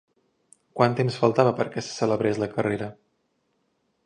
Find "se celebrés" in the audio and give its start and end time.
1.89-2.43